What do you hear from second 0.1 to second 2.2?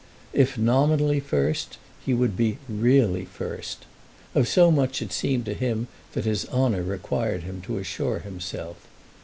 If nominally first he